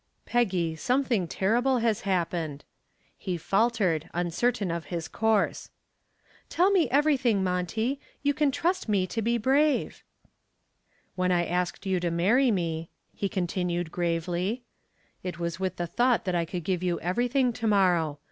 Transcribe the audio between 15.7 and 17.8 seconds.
the thought that I could give you everything to